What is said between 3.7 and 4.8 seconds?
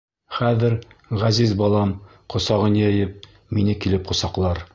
килеп ҡосаҡлар.